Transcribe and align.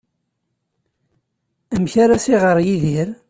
Amek 1.75 1.93
ara 2.03 2.13
as-iɣer 2.17 2.57
Yidir? 2.65 3.09